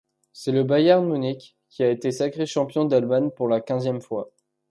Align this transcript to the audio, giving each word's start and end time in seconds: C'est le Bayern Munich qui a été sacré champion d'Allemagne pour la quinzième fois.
C'est 0.33 0.51
le 0.51 0.63
Bayern 0.63 1.05
Munich 1.07 1.55
qui 1.69 1.83
a 1.83 1.91
été 1.91 2.11
sacré 2.11 2.47
champion 2.47 2.85
d'Allemagne 2.85 3.29
pour 3.29 3.47
la 3.47 3.61
quinzième 3.61 4.01
fois. 4.01 4.31